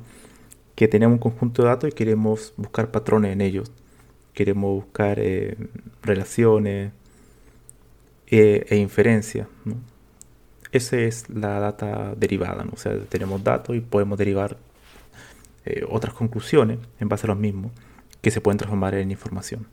que 0.75 0.89
tenemos 0.89 1.15
un 1.15 1.21
conjunto 1.21 1.63
de 1.63 1.69
datos 1.69 1.91
y 1.91 1.93
queremos 1.93 2.55
buscar 2.57 2.91
patrones 2.91 3.33
en 3.33 3.41
ellos. 3.41 3.71
Queremos 4.35 4.85
buscar 4.85 5.19
eh, 5.21 5.57
relaciones 6.03 6.93
eh, 8.29 8.65
e 8.69 8.77
inferencias. 8.77 9.47
Esa 10.71 10.97
es 10.97 11.29
la 11.29 11.61
data 11.61 12.15
derivada. 12.17 12.65
O 12.73 12.77
sea, 12.77 12.99
tenemos 13.09 13.45
datos 13.45 13.77
y 13.77 13.81
podemos 13.81 14.19
derivar 14.19 14.57
eh, 15.67 15.85
otras 15.89 16.15
conclusiones 16.15 16.79
en 16.99 17.09
base 17.09 17.27
a 17.27 17.29
los 17.29 17.39
mismos 17.39 17.73
que 18.23 18.31
se 18.31 18.41
pueden 18.41 18.59
transformar 18.59 18.95
en 18.95 19.11
información. 19.11 19.67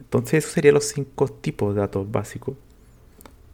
Entonces, 0.00 0.44
esos 0.44 0.52
serían 0.52 0.74
los 0.74 0.84
cinco 0.84 1.28
tipos 1.28 1.74
de 1.74 1.80
datos 1.82 2.10
básicos. 2.10 2.56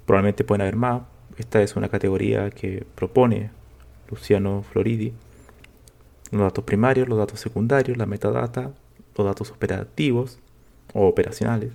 Probablemente 0.07 0.43
pueden 0.45 0.63
haber 0.63 0.77
más. 0.77 1.03
Esta 1.39 1.63
es 1.63 1.77
una 1.77 1.89
categoría 1.89 2.51
que 2.51 2.85
propone 2.95 3.51
Luciano 4.11 4.65
Floridi. 4.73 5.13
Los 6.33 6.43
datos 6.43 6.65
primarios, 6.65 7.09
los 7.09 7.17
datos 7.17 7.41
secundarios, 7.41 7.97
la 7.97 8.07
metadata, 8.07 8.73
los 9.17 9.27
datos 9.27 9.51
operativos 9.51 10.39
o 10.93 11.07
operacionales 11.07 11.73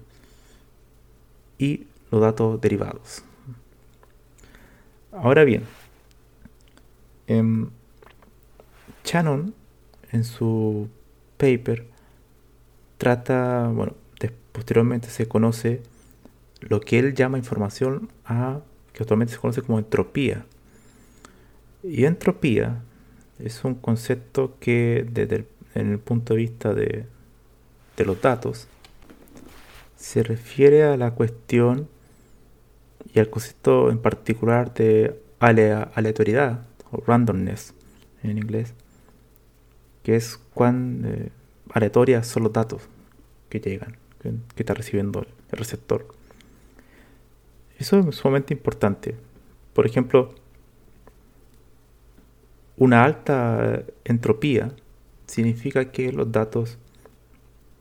y 1.57 1.87
los 2.11 2.21
datos 2.21 2.59
derivados. 2.59 3.23
Ahora 5.11 5.43
bien, 5.43 5.63
em, 7.27 7.69
Shannon 9.03 9.53
en 10.11 10.23
su 10.23 10.89
paper 11.37 11.85
trata, 12.97 13.69
bueno, 13.73 13.93
posteriormente 14.51 15.09
se 15.09 15.27
conoce 15.27 15.81
lo 16.61 16.79
que 16.79 16.99
él 16.99 17.13
llama 17.15 17.37
información 17.37 18.09
a, 18.25 18.59
que 18.93 19.03
actualmente 19.03 19.33
se 19.33 19.39
conoce 19.39 19.61
como 19.61 19.79
entropía. 19.79 20.45
Y 21.83 22.05
entropía 22.05 22.81
es 23.39 23.63
un 23.63 23.75
concepto 23.75 24.57
que 24.59 25.05
desde 25.11 25.35
el, 25.37 25.47
en 25.75 25.91
el 25.91 25.99
punto 25.99 26.33
de 26.33 26.39
vista 26.39 26.73
de, 26.73 27.05
de 27.97 28.05
los 28.05 28.21
datos 28.21 28.67
se 29.97 30.23
refiere 30.23 30.83
a 30.83 30.97
la 30.97 31.11
cuestión 31.11 31.87
y 33.13 33.19
al 33.19 33.29
concepto 33.29 33.89
en 33.89 33.99
particular 33.99 34.73
de 34.73 35.19
aleatoriedad 35.39 36.65
o 36.91 37.03
randomness 37.05 37.73
en 38.23 38.37
inglés, 38.37 38.73
que 40.03 40.15
es 40.15 40.37
cuán 40.53 41.03
eh, 41.05 41.29
aleatorias 41.71 42.27
son 42.27 42.43
los 42.43 42.53
datos 42.53 42.81
que 43.49 43.59
llegan, 43.59 43.97
que, 44.21 44.33
está 44.55 44.73
recibiendo 44.73 45.25
el 45.51 45.57
receptor. 45.57 46.07
Eso 47.79 47.99
es 47.99 48.15
sumamente 48.15 48.53
importante. 48.53 49.15
Por 49.73 49.85
ejemplo, 49.85 50.33
una 52.77 53.03
alta 53.03 53.83
entropía 54.03 54.71
significa 55.27 55.91
que 55.91 56.11
los 56.11 56.31
datos 56.31 56.77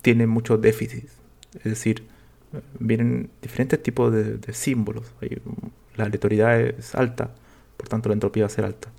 tienen 0.02 0.28
muchos 0.28 0.60
déficits. 0.60 1.12
Es 1.56 1.64
decir, 1.64 2.04
vienen 2.78 3.30
diferentes 3.40 3.82
tipos 3.82 4.12
de, 4.12 4.52
símbolos. 4.52 5.12
La 5.96 6.04
aleatoriedad 6.04 6.60
es 6.60 6.94
alta, 6.94 7.30
por 7.76 7.88
tanto 7.88 8.08
la 8.08 8.14
entropía 8.14 8.44
va 8.44 8.46
a 8.46 8.50
ser 8.50 8.64
alta. 8.64 8.90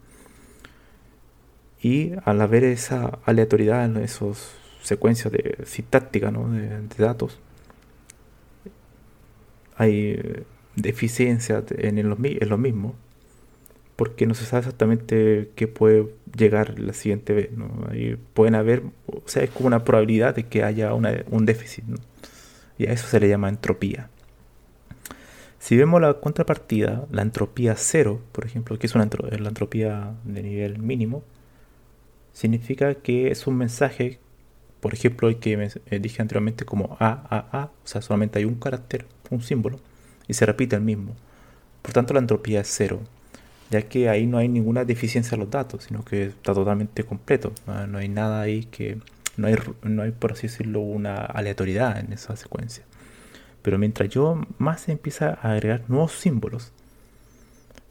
Y 1.82 2.14
al 2.24 2.40
haber 2.42 2.64
esa 2.64 3.20
aleatoriedad 3.26 3.86
en 3.86 3.98
esos 3.98 4.56
secuencias 4.82 5.32
de 5.32 5.58
sintáctica 5.66 6.32
de, 6.32 6.88
datos, 6.98 7.40
hay 9.76 10.46
deficiencias 10.76 11.64
en, 11.78 12.10
los, 12.10 12.18
en 12.20 12.50
lo 12.50 12.58
mismo, 12.58 12.96
porque 13.96 14.26
no 14.26 14.34
se 14.34 14.46
sabe 14.46 14.62
exactamente 14.62 15.52
qué 15.56 15.68
puede 15.68 16.08
llegar 16.36 16.80
la 16.80 16.94
siguiente 16.94 17.34
vez. 17.34 17.50
Ahí 17.90 18.18
pueden 18.34 18.56
haber, 18.56 18.84
o 19.08 19.22
sea, 19.26 19.44
es 19.44 19.50
como 19.50 19.68
una 19.68 19.84
probabilidad 19.84 20.36
de 20.36 20.44
que 20.44 20.64
haya 20.64 20.94
un 20.94 21.46
déficit. 21.46 21.86
Y 22.78 22.88
a 22.88 22.92
eso 22.92 23.08
se 23.08 23.20
le 23.20 23.30
llama 23.30 23.50
entropía. 23.50 24.10
Si 25.60 25.78
vemos 25.78 26.02
la 26.02 26.16
contrapartida, 26.16 27.06
la 27.12 27.22
entropía 27.22 27.76
cero, 27.78 28.20
por 28.32 28.46
ejemplo, 28.46 28.78
que 28.78 28.88
es 28.88 28.96
una 28.96 29.08
la 29.40 29.48
entropía 29.48 30.14
de 30.26 30.44
nivel 30.44 30.80
mínimo, 30.80 31.24
significa 32.34 32.96
que 32.96 33.32
es 33.32 33.48
un 33.48 33.58
mensaje 33.58 34.20
por 34.84 34.94
ejemplo, 34.94 35.30
el 35.30 35.38
que 35.38 35.56
me 35.56 35.70
eh, 35.92 36.00
dije 36.00 36.22
anteriormente 36.22 36.66
como 36.66 36.98
A, 37.00 37.26
A, 37.30 37.58
A, 37.58 37.66
o 37.68 37.88
sea, 37.88 38.02
solamente 38.02 38.40
hay 38.40 38.44
un 38.44 38.56
carácter, 38.56 39.06
un 39.30 39.42
símbolo, 39.42 39.80
y 40.28 40.34
se 40.34 40.46
repite 40.46 40.76
el 40.76 40.82
mismo. 40.82 41.16
Por 41.82 41.94
tanto, 41.94 42.14
la 42.14 42.20
entropía 42.20 42.62
es 42.62 42.68
cero, 42.70 43.02
ya 43.70 43.84
que 43.84 44.10
ahí 44.10 44.26
no 44.28 44.38
hay 44.38 44.48
ninguna 44.48 44.86
deficiencia 44.86 45.36
en 45.36 45.42
los 45.42 45.52
datos, 45.52 45.84
sino 45.84 46.04
que 46.04 46.28
está 46.28 46.54
totalmente 46.54 47.04
completo. 47.04 47.54
No, 47.88 47.98
hay 47.98 48.10
nada 48.10 48.42
ahí 48.42 48.66
que, 48.66 49.00
no 49.38 49.48
hay, 49.48 49.56
no 49.84 50.04
hay, 50.04 50.12
por 50.12 50.34
así 50.34 50.48
decirlo, 50.48 50.80
una 50.80 51.18
aleatoriedad 51.18 52.00
en 52.00 52.14
esa 52.14 52.36
secuencia. 52.36 52.84
Pero 53.62 53.78
mientras 53.78 54.10
yo 54.10 54.42
más 54.58 54.82
se 54.82 54.92
empieza 54.92 55.38
a 55.42 55.54
agregar 55.54 55.84
nuevos 55.88 56.14
símbolos, 56.14 56.72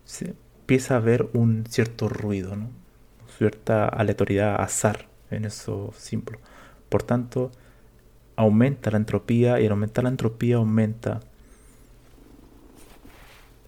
se 0.04 0.34
empieza 0.62 0.94
a 0.94 0.98
haber 0.98 1.28
un 1.32 1.64
cierto 1.68 2.08
ruido, 2.08 2.56
¿no? 2.56 2.68
cierta 3.38 3.88
aleatoriedad, 3.88 4.60
azar 4.60 5.08
en 5.30 5.44
esos 5.44 5.96
símbolos. 5.96 6.40
Por 6.88 7.02
tanto, 7.02 7.50
aumenta 8.36 8.90
la 8.90 8.98
entropía 8.98 9.60
y 9.60 9.66
al 9.66 9.72
aumentar 9.72 10.04
la 10.04 10.10
entropía 10.10 10.56
aumenta 10.56 11.20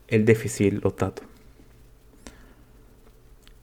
el 0.09 0.25
déficit, 0.25 0.83
los 0.83 0.97
datos. 0.97 1.27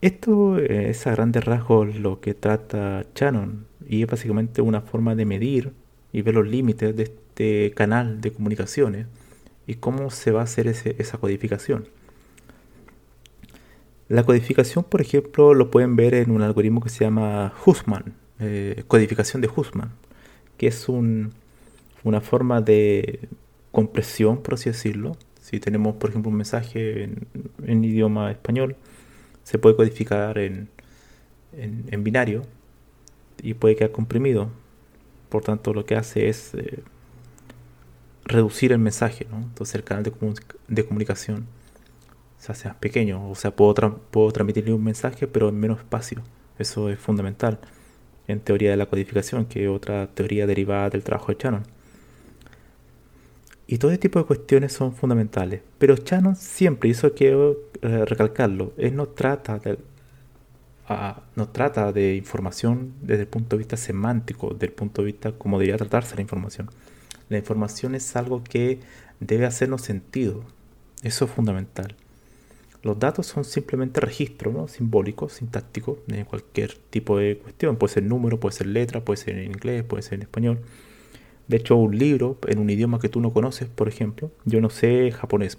Esto 0.00 0.58
es 0.58 1.06
a 1.06 1.12
grandes 1.12 1.44
rasgos 1.44 1.94
lo 1.94 2.20
que 2.20 2.34
trata 2.34 3.06
Shannon 3.14 3.66
y 3.88 4.02
es 4.02 4.08
básicamente 4.08 4.60
una 4.60 4.80
forma 4.80 5.14
de 5.14 5.24
medir 5.24 5.72
y 6.12 6.22
ver 6.22 6.34
los 6.34 6.48
límites 6.48 6.96
de 6.96 7.04
este 7.04 7.72
canal 7.72 8.20
de 8.20 8.32
comunicaciones 8.32 9.06
y 9.66 9.76
cómo 9.76 10.10
se 10.10 10.32
va 10.32 10.40
a 10.40 10.44
hacer 10.44 10.66
esa 10.66 11.18
codificación. 11.18 11.86
La 14.08 14.24
codificación, 14.24 14.84
por 14.84 15.00
ejemplo, 15.00 15.54
lo 15.54 15.70
pueden 15.70 15.96
ver 15.96 16.14
en 16.14 16.30
un 16.32 16.42
algoritmo 16.42 16.82
que 16.82 16.90
se 16.90 17.04
llama 17.04 17.54
Hussman, 17.64 18.14
eh, 18.40 18.84
codificación 18.88 19.40
de 19.40 19.48
Hussman, 19.48 19.92
que 20.58 20.66
es 20.66 20.86
una 20.88 22.20
forma 22.20 22.60
de 22.60 23.20
compresión, 23.70 24.42
por 24.42 24.54
así 24.54 24.68
decirlo. 24.68 25.16
Si 25.42 25.58
tenemos, 25.60 25.96
por 25.96 26.10
ejemplo, 26.10 26.30
un 26.30 26.36
mensaje 26.36 27.10
en, 27.66 27.84
idioma 27.84 28.30
español, 28.30 28.76
se 29.42 29.58
puede 29.58 29.76
codificar 29.76 30.38
en, 30.38 30.68
binario 31.98 32.44
y 33.42 33.54
puede 33.54 33.76
quedar 33.76 33.90
comprimido. 33.90 34.50
Por 35.28 35.42
tanto, 35.42 35.74
lo 35.74 35.84
que 35.84 35.96
hace 35.96 36.28
es 36.28 36.54
eh, 36.54 36.80
reducir 38.24 38.72
el 38.72 38.78
mensaje, 38.78 39.26
entonces 39.32 39.74
el 39.74 39.84
canal 39.84 40.04
de, 40.04 40.12
de 40.68 40.86
comunicación 40.86 41.46
se 42.38 42.52
hace 42.52 42.68
más 42.68 42.76
pequeño. 42.76 43.28
O 43.28 43.34
sea, 43.34 43.50
puedo, 43.50 43.74
puedo 44.12 44.30
transmitirle 44.30 44.72
un 44.72 44.84
mensaje, 44.84 45.26
pero 45.26 45.48
en 45.48 45.58
menos 45.58 45.78
espacio. 45.78 46.22
Eso 46.58 46.88
es 46.88 46.98
fundamental 47.00 47.58
en 48.28 48.38
teoría 48.40 48.70
de 48.70 48.76
la 48.76 48.86
codificación, 48.86 49.46
que 49.46 49.64
es 49.64 49.70
otra 49.70 50.06
teoría 50.08 50.46
derivada 50.46 50.90
del 50.90 51.02
trabajo 51.02 51.32
de 51.32 51.38
Shannon. 51.40 51.64
Y 53.72 53.78
todo 53.78 53.90
este 53.90 54.02
tipo 54.02 54.18
de 54.18 54.26
cuestiones 54.26 54.74
son 54.74 54.94
fundamentales. 54.94 55.62
Pero 55.78 55.96
Shannon 55.96 56.36
siempre, 56.36 56.90
y 56.90 56.92
eso 56.92 57.14
quiero 57.14 57.56
eh, 57.80 58.04
recalcarlo, 58.04 58.74
él 58.76 58.94
no 58.94 59.08
trata 59.08 59.58
de, 59.58 59.78
no 61.36 61.48
trata 61.48 61.90
de 61.90 62.16
información 62.16 62.92
desde 63.00 63.22
el 63.22 63.28
punto 63.28 63.56
de 63.56 63.60
vista 63.60 63.78
semántico, 63.78 64.50
desde 64.52 64.66
el 64.66 64.72
punto 64.72 65.00
de 65.00 65.06
vista 65.06 65.32
como 65.32 65.58
debería 65.58 65.78
tratarse 65.78 66.14
la 66.16 66.20
información. 66.20 66.68
La 67.30 67.38
información 67.38 67.94
es 67.94 68.14
algo 68.14 68.44
que 68.44 68.80
debe 69.20 69.46
hacernos 69.46 69.80
sentido. 69.80 70.44
Eso 71.02 71.24
es 71.24 71.30
fundamental. 71.30 71.96
Los 72.82 72.98
datos 72.98 73.26
son 73.26 73.42
simplemente 73.42 74.02
registros 74.02 74.52
¿no? 74.52 74.68
simbólicos, 74.68 75.32
sintácticos, 75.32 75.96
de 76.08 76.26
cualquier 76.26 76.74
tipo 76.74 77.16
de 77.16 77.38
cuestión. 77.38 77.76
Puede 77.76 77.94
ser 77.94 78.02
número, 78.02 78.38
puede 78.38 78.54
ser 78.54 78.66
letra, 78.66 79.02
puede 79.02 79.16
ser 79.16 79.38
en 79.38 79.46
inglés, 79.46 79.82
puede 79.82 80.02
ser 80.02 80.16
en 80.16 80.22
español. 80.24 80.58
De 81.52 81.58
hecho, 81.58 81.76
un 81.76 81.98
libro 81.98 82.38
en 82.48 82.58
un 82.60 82.70
idioma 82.70 82.98
que 82.98 83.10
tú 83.10 83.20
no 83.20 83.30
conoces, 83.30 83.68
por 83.68 83.86
ejemplo, 83.86 84.30
yo 84.46 84.62
no 84.62 84.70
sé 84.70 85.10
japonés, 85.12 85.58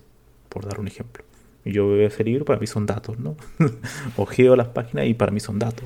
por 0.49 0.65
dar 0.65 0.79
un 0.79 0.87
ejemplo. 0.87 1.23
Yo 1.65 1.87
veo 1.87 2.07
ese 2.07 2.23
libro, 2.23 2.45
para 2.45 2.59
mí 2.59 2.65
son 2.65 2.87
datos, 2.87 3.19
¿no? 3.19 3.35
Ojeo 4.17 4.55
las 4.55 4.69
páginas 4.69 5.05
y 5.05 5.13
para 5.13 5.31
mí 5.31 5.39
son 5.39 5.59
datos. 5.59 5.85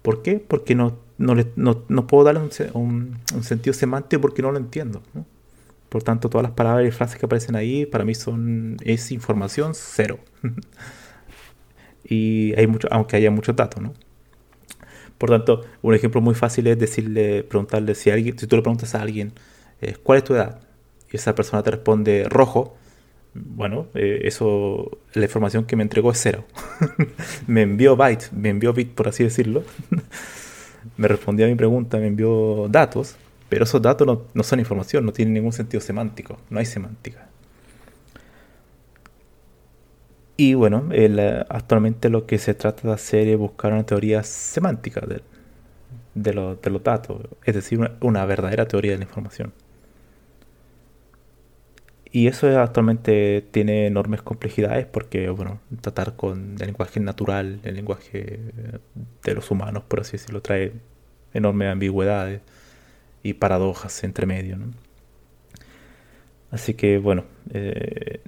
¿Por 0.00 0.22
qué? 0.22 0.38
Porque 0.38 0.74
no, 0.74 0.96
no, 1.18 2.06
puedo 2.06 2.24
darle 2.24 2.40
un, 2.72 3.18
sentido 3.42 3.74
semántico 3.74 4.22
porque 4.22 4.40
no 4.40 4.50
lo 4.50 4.56
entiendo. 4.56 5.02
¿no? 5.12 5.26
Por 5.90 6.02
tanto, 6.02 6.30
todas 6.30 6.44
las 6.44 6.52
palabras 6.52 6.88
y 6.88 6.90
frases 6.90 7.18
que 7.18 7.26
aparecen 7.26 7.54
ahí 7.54 7.84
para 7.84 8.06
mí 8.06 8.14
son 8.14 8.78
es 8.82 9.12
información 9.12 9.72
cero. 9.74 10.20
y 12.02 12.54
hay 12.54 12.66
mucho, 12.66 12.88
aunque 12.90 13.16
haya 13.16 13.30
muchos 13.30 13.54
datos, 13.54 13.82
¿no? 13.82 13.92
Por 15.24 15.30
tanto, 15.30 15.62
un 15.80 15.94
ejemplo 15.94 16.20
muy 16.20 16.34
fácil 16.34 16.66
es 16.66 16.78
decirle, 16.78 17.44
preguntarle 17.44 17.94
si 17.94 18.10
alguien, 18.10 18.38
si 18.38 18.46
tú 18.46 18.56
le 18.56 18.62
preguntas 18.62 18.94
a 18.94 19.00
alguien, 19.00 19.32
eh, 19.80 19.96
¿cuál 20.02 20.18
es 20.18 20.24
tu 20.24 20.34
edad? 20.34 20.60
Y 21.10 21.16
esa 21.16 21.34
persona 21.34 21.62
te 21.62 21.70
responde 21.70 22.26
rojo. 22.28 22.76
Bueno, 23.32 23.86
eh, 23.94 24.20
eso, 24.24 24.98
la 25.14 25.24
información 25.24 25.64
que 25.64 25.76
me 25.76 25.82
entregó 25.82 26.12
es 26.12 26.20
cero. 26.20 26.44
me 27.46 27.62
envió 27.62 27.96
byte, 27.96 28.32
me 28.32 28.50
envió 28.50 28.74
bit, 28.74 28.90
por 28.90 29.08
así 29.08 29.24
decirlo. 29.24 29.62
me 30.98 31.08
respondió 31.08 31.46
a 31.46 31.48
mi 31.48 31.54
pregunta, 31.54 31.96
me 31.96 32.08
envió 32.08 32.68
datos 32.68 33.16
pero 33.48 33.64
esos 33.64 33.80
datos 33.80 34.18
no, 34.34 34.42
son 34.42 34.58
información, 34.58 35.06
no 35.06 35.12
tienen 35.12 35.32
ningún 35.32 35.52
sentido 35.52 35.80
semántico, 35.80 36.38
no 36.50 36.58
hay 36.58 36.66
semántica. 36.66 37.28
Y 40.36 40.54
bueno, 40.54 40.88
eh, 40.92 41.44
actualmente 41.48 42.08
lo 42.10 42.26
que 42.26 42.38
se 42.38 42.54
trata 42.54 42.88
de 42.88 42.94
hacer 42.94 43.28
es 43.28 43.38
buscar 43.38 43.72
una 43.72 43.86
teoría 43.86 44.22
semántica 44.24 45.00
de, 45.06 46.32
los 46.32 46.82
datos, 46.82 47.22
es 47.44 47.54
decir, 47.54 47.78
una, 48.00 48.24
verdadera 48.24 48.66
teoría 48.66 48.92
de 48.92 48.98
la 48.98 49.04
información. 49.04 49.52
Y 52.10 52.28
eso 52.28 52.60
actualmente 52.60 53.44
tiene 53.50 53.86
enormes 53.86 54.22
complejidades 54.22 54.86
porque, 54.86 55.28
bueno, 55.30 55.60
tratar 55.80 56.14
con 56.16 56.56
el 56.60 56.66
lenguaje 56.66 57.00
natural, 57.00 57.60
el 57.64 57.74
lenguaje 57.74 58.40
de 59.24 59.34
los 59.34 59.50
humanos, 59.50 59.82
por 59.88 60.00
así 60.00 60.12
decirlo, 60.12 60.40
trae 60.40 60.72
enormes 61.32 61.68
ambigüedades 61.68 62.40
y 63.24 63.34
paradojas 63.34 64.04
entre 64.04 64.26
medio. 64.26 64.58
Así 66.52 66.74
que 66.74 66.98
bueno, 66.98 67.24
eh, 67.52 68.20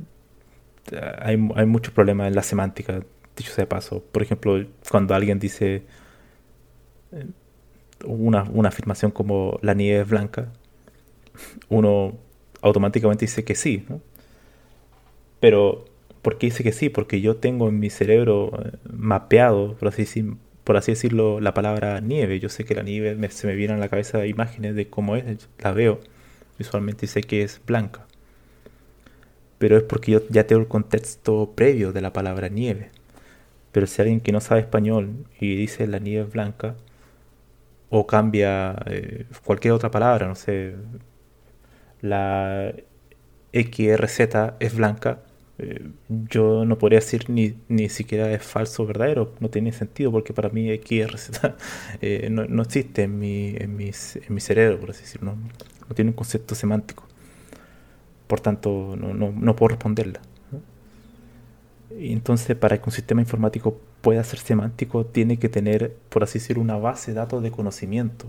hay, 1.20 1.38
hay 1.54 1.66
muchos 1.66 1.92
problemas 1.92 2.28
en 2.28 2.34
la 2.34 2.42
semántica, 2.42 3.00
dicho 3.36 3.52
sea 3.52 3.62
de 3.62 3.68
paso. 3.68 4.02
Por 4.12 4.22
ejemplo, 4.22 4.64
cuando 4.90 5.14
alguien 5.14 5.38
dice 5.38 5.82
eh, 7.12 7.26
una, 8.04 8.68
afirmación 8.68 9.10
como 9.10 9.58
la 9.62 9.74
nieve 9.74 10.02
es 10.02 10.08
blanca, 10.08 10.52
uno 11.68 12.16
automáticamente 12.62 13.26
dice 13.26 13.44
que 13.44 13.54
sí. 13.54 13.84
Pero, 15.40 15.84
¿por 16.22 16.38
qué 16.38 16.46
dice 16.46 16.62
que 16.62 16.72
sí? 16.72 16.88
Porque 16.88 17.20
yo 17.20 17.36
tengo 17.36 17.68
en 17.68 17.78
mi 17.78 17.90
cerebro 17.90 18.52
eh, 18.64 18.76
mapeado, 18.90 19.76
por 19.76 19.88
así, 19.88 20.24
decirlo, 20.86 21.40
la 21.40 21.54
palabra 21.54 22.00
nieve. 22.00 22.40
Yo 22.40 22.48
sé 22.48 22.64
que 22.64 22.74
la 22.74 22.82
nieve 22.82 23.16
se 23.30 23.46
me 23.46 23.54
vienen 23.54 23.78
a 23.78 23.80
la 23.80 23.88
cabeza 23.88 24.26
imágenes 24.26 24.74
de 24.74 24.88
cómo 24.88 25.16
es, 25.16 25.48
la 25.58 25.72
veo 25.72 26.00
visualmente 26.58 27.06
y 27.06 27.08
sé 27.08 27.22
que 27.22 27.42
es 27.42 27.60
blanca. 27.66 28.06
Pero 29.58 29.76
es 29.76 29.82
porque 29.84 30.12
yo 30.12 30.20
ya 30.30 30.46
tengo 30.46 30.62
el 30.62 30.68
contexto 30.68 31.52
previo 31.54 31.92
de 31.92 32.00
la 32.02 32.12
palabra 32.12 32.48
nieve. 32.48 32.90
Pero 33.72 33.86
si 33.86 34.02
alguien 34.02 34.20
que 34.20 34.32
no 34.32 34.40
sabe 34.40 34.60
español 34.62 35.26
y 35.40 35.56
dice 35.56 35.86
la 35.86 35.98
nieve 35.98 36.26
es 36.26 36.32
blanca, 36.32 36.76
o 37.90 38.06
cambia 38.06 38.76
eh, 38.86 39.26
cualquier 39.44 39.72
otra 39.74 39.90
palabra, 39.90 40.26
no 40.28 40.34
sé, 40.34 40.74
la 42.00 42.72
XRZ 43.52 44.20
es 44.60 44.74
blanca, 44.74 45.20
eh, 45.58 45.88
yo 46.08 46.64
no 46.66 46.78
podría 46.78 46.98
decir 47.00 47.30
ni, 47.30 47.54
ni 47.68 47.88
siquiera 47.88 48.30
es 48.32 48.42
falso 48.42 48.82
o 48.82 48.86
verdadero, 48.86 49.34
no 49.40 49.48
tiene 49.48 49.72
sentido 49.72 50.12
porque 50.12 50.34
para 50.34 50.50
mí 50.50 50.68
XRZ 50.76 51.30
eh, 52.02 52.28
no, 52.30 52.44
no, 52.46 52.62
existe 52.62 53.04
en 53.04 53.18
mi, 53.18 53.54
en, 53.56 53.76
mis, 53.76 54.16
en 54.16 54.34
mi 54.34 54.40
cerebro, 54.40 54.78
por 54.80 54.90
así 54.90 55.02
decirlo, 55.02 55.36
no, 55.88 55.94
tiene 55.94 56.10
un 56.10 56.16
concepto 56.16 56.54
semántico. 56.54 57.06
Por 58.26 58.40
tanto, 58.40 58.96
no, 58.96 59.14
no, 59.14 59.32
no 59.32 59.56
puedo 59.56 59.68
responderla. 59.68 60.20
Y 61.98 62.12
entonces, 62.12 62.56
para 62.56 62.78
que 62.78 62.84
un 62.86 62.92
sistema 62.92 63.20
informático 63.20 63.80
pueda 64.00 64.22
ser 64.24 64.40
semántico, 64.40 65.06
tiene 65.06 65.38
que 65.38 65.48
tener, 65.48 65.94
por 66.08 66.24
así 66.24 66.38
decirlo, 66.38 66.62
una 66.62 66.76
base 66.76 67.12
de 67.12 67.18
datos 67.18 67.42
de 67.42 67.50
conocimiento 67.50 68.26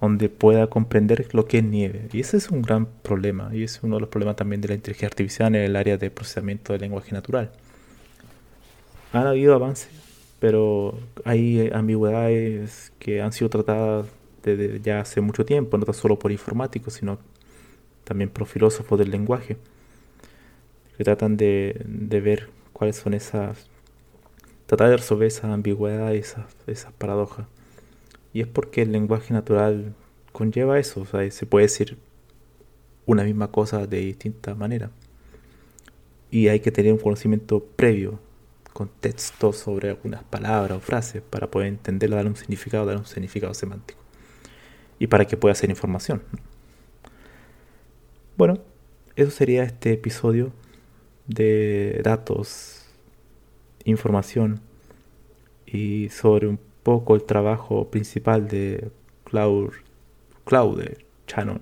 donde 0.00 0.28
pueda 0.28 0.66
comprender 0.66 1.28
lo 1.32 1.46
que 1.46 1.58
es 1.58 1.64
nieve. 1.64 2.08
Y 2.12 2.20
ese 2.20 2.36
es 2.36 2.50
un 2.50 2.60
gran 2.60 2.86
problema, 2.86 3.50
y 3.52 3.62
es 3.62 3.80
uno 3.82 3.96
de 3.96 4.00
los 4.00 4.08
problemas 4.08 4.34
también 4.34 4.60
de 4.60 4.68
la 4.68 4.74
inteligencia 4.74 5.06
artificial 5.06 5.54
en 5.54 5.62
el 5.62 5.76
área 5.76 5.96
de 5.96 6.10
procesamiento 6.10 6.72
del 6.72 6.82
lenguaje 6.82 7.12
natural. 7.12 7.52
Han 9.12 9.28
habido 9.28 9.54
avances, 9.54 9.90
pero 10.40 10.98
hay 11.24 11.70
ambigüedades 11.72 12.92
que 12.98 13.22
han 13.22 13.32
sido 13.32 13.48
tratadas 13.48 14.06
desde 14.42 14.80
ya 14.80 15.00
hace 15.00 15.20
mucho 15.20 15.44
tiempo, 15.44 15.78
no 15.78 15.84
tan 15.84 15.94
solo 15.94 16.18
por 16.18 16.32
informáticos, 16.32 16.94
sino 16.94 17.18
también 18.04 18.30
por 18.30 18.46
filósofos 18.46 18.98
del 18.98 19.10
lenguaje, 19.10 19.56
que 20.96 21.04
tratan 21.04 21.36
de, 21.36 21.84
ver 22.22 22.50
cuáles 22.72 22.96
son 22.96 23.14
esas, 23.14 23.68
tratar 24.66 24.90
de 24.90 24.96
resolver 24.98 25.28
esas 25.28 25.44
ambigüedades, 25.46 26.28
esas, 26.30 26.46
esas 26.66 26.92
paradojas 26.92 27.46
Y 28.32 28.40
es 28.40 28.46
porque 28.46 28.82
el 28.82 28.92
lenguaje 28.92 29.32
natural 29.34 29.94
conlleva 30.32 30.78
eso, 30.78 31.02
o 31.02 31.06
sea, 31.06 31.30
se 31.30 31.46
puede 31.46 31.64
decir 31.66 31.98
una 33.06 33.24
misma 33.24 33.50
cosa 33.50 33.86
de 33.86 33.98
distinta 33.98 34.54
manera. 34.54 34.90
Y 36.30 36.48
hay 36.48 36.60
que 36.60 36.72
tener 36.72 36.92
un 36.92 36.98
conocimiento 36.98 37.64
previo, 37.76 38.18
contexto 38.72 39.52
sobre 39.52 39.90
algunas 39.90 40.24
palabras 40.24 40.78
o 40.78 40.80
frases 40.80 41.22
para 41.22 41.50
poder 41.50 41.68
entenderla, 41.68 42.16
dar 42.16 42.26
un 42.26 42.36
significado, 42.36 42.86
dar 42.86 42.96
un 42.96 43.06
significado 43.06 43.52
semántico. 43.54 44.00
Y 44.98 45.08
para 45.08 45.26
que 45.26 45.36
pueda 45.36 45.54
ser 45.54 45.68
información. 45.70 46.22
Bueno, 48.36 48.58
eso 49.14 49.30
sería 49.30 49.62
este 49.62 49.92
episodio 49.92 50.52
de 51.26 52.00
datos, 52.02 52.86
información 53.84 54.60
y 55.66 56.08
sobre 56.08 56.46
un 56.48 56.58
poco 56.82 57.14
el 57.14 57.24
trabajo 57.24 57.90
principal 57.90 58.48
de 58.48 58.90
Claude, 59.24 59.72
Claude 60.44 61.04
Shannon, 61.26 61.60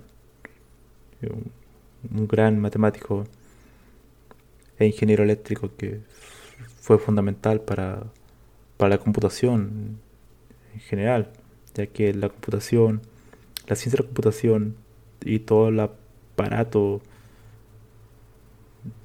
un, 2.09 2.27
gran 2.27 2.57
matemático 2.57 3.25
e 4.79 4.85
ingeniero 4.85 5.23
eléctrico 5.23 5.71
que 5.75 5.99
fue 6.79 6.97
fundamental 6.99 7.59
para, 7.59 8.03
para 8.77 8.91
la 8.91 8.97
computación 8.97 9.99
en 10.73 10.79
general, 10.79 11.33
ya 11.73 11.85
que 11.87 12.13
la 12.13 12.29
computación, 12.29 13.01
la 13.67 13.75
ciencia 13.75 13.97
de 13.97 14.03
la 14.03 14.07
computación 14.07 14.77
y 15.23 15.39
todo 15.39 15.67
el 15.67 15.79
aparato 16.33 17.01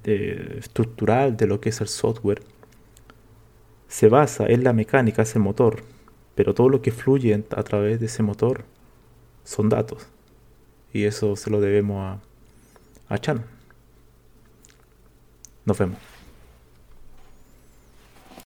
estructural 0.04 1.36
de 1.36 1.46
lo 1.46 1.60
que 1.60 1.70
es 1.70 1.80
el 1.80 1.88
software 1.88 2.42
se 3.88 4.08
basa 4.08 4.46
en 4.46 4.64
la 4.64 4.72
mecánica, 4.72 5.22
es 5.22 5.34
el 5.36 5.42
motor, 5.42 5.82
pero 6.34 6.54
todo 6.54 6.68
lo 6.68 6.82
que 6.82 6.90
fluye 6.90 7.34
a 7.34 7.62
través 7.62 8.00
de 8.00 8.06
ese 8.06 8.22
motor 8.22 8.64
son 9.44 9.68
datos. 9.68 10.08
Y 10.92 11.04
eso 11.04 11.36
se 11.36 11.50
lo 11.50 11.60
debemos 11.60 11.98
a, 13.08 13.14
a 13.14 13.18
Chan. 13.18 13.44
Nos 15.64 15.78
vemos. 15.78 16.05